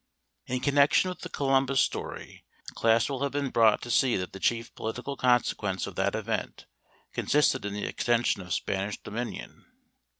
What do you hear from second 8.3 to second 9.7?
of Spanish dominion.